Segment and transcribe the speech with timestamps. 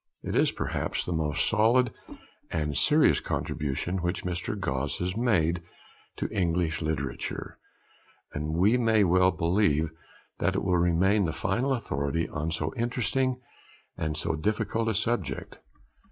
[0.23, 1.93] It is perhaps the most solid
[2.49, 4.59] and serious contribution which Mr.
[4.59, 5.61] Gosse has made
[6.15, 7.59] to English literature,
[8.33, 9.91] and we may well believe
[10.39, 13.41] that it will remain the final authority on so interesting
[13.95, 15.59] and so difficult a subject.